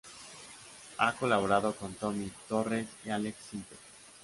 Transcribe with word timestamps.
Han 0.97 1.15
colaborado 1.15 1.75
con 1.75 1.93
Tommy 1.93 2.31
Torres 2.47 2.87
y 3.05 3.11
Aleks 3.11 3.45
Syntek. 3.51 3.77